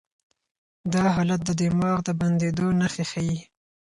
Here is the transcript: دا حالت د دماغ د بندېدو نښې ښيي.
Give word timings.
دا 0.93 1.03
حالت 1.15 1.41
د 1.45 1.49
دماغ 1.61 1.97
د 2.07 2.09
بندېدو 2.19 2.67
نښې 2.79 3.05
ښيي. 3.11 3.37